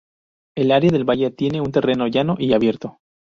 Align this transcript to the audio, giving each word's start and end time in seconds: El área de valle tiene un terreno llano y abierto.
El 0.57 0.71
área 0.71 0.89
de 0.89 1.03
valle 1.03 1.29
tiene 1.29 1.61
un 1.61 1.71
terreno 1.71 2.07
llano 2.07 2.35
y 2.39 2.53
abierto. 2.53 2.97